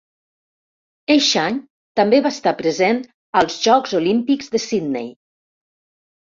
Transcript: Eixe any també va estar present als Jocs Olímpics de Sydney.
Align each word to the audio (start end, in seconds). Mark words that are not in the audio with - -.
Eixe 1.15 1.35
any 1.41 1.59
també 2.01 2.21
va 2.27 2.31
estar 2.35 2.53
present 2.63 3.03
als 3.43 3.59
Jocs 3.67 3.95
Olímpics 4.01 4.51
de 4.57 4.63
Sydney. 4.65 5.13